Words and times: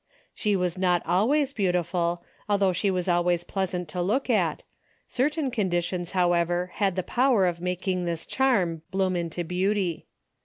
She 0.33 0.55
was 0.55 0.79
not 0.79 1.05
always 1.05 1.51
A 1.51 1.53
DAILY 1.53 1.69
BATEA'^ 1.69 1.73
155 1.75 2.15
beautiful, 2.15 2.25
although 2.49 2.73
she 2.73 2.89
was 2.89 3.07
always 3.07 3.43
pleasant 3.43 3.87
to 3.89 4.01
look 4.01 4.31
at: 4.31 4.63
certain 5.07 5.51
conditions, 5.51 6.11
however, 6.13 6.71
had 6.73 6.95
the 6.95 7.03
power 7.03 7.45
of 7.45 7.61
making 7.61 8.05
this 8.05 8.25
charm 8.25 8.81
bloom 8.89 9.15
into 9.15 9.43
beauty. 9.43 10.07